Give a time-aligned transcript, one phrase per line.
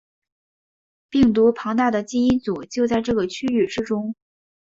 [1.09, 4.15] 病毒庞大的基因组就在这个区域之中。